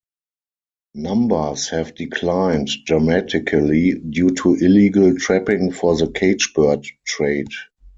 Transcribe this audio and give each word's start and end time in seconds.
Numbers 0.95 1.69
have 1.69 1.93
declined 1.93 2.69
dramatically 2.87 3.93
due 4.09 4.31
to 4.31 4.55
illegal 4.55 5.15
trapping 5.19 5.71
for 5.71 5.95
the 5.95 6.07
cage-bird 6.09 6.87
trade. 7.05 7.49